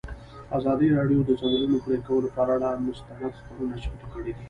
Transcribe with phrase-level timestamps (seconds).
[0.57, 4.33] ازادي راډیو د د ځنګلونو پرېکول پر اړه مستند خپرونه چمتو کړې.